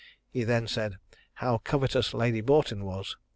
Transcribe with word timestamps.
He 0.31 0.43
then 0.45 0.65
said, 0.67 0.97
"how 1.35 1.59
covetous 1.59 2.11
Lady 2.15 2.41
Boughton 2.41 2.85
was! 2.85 3.17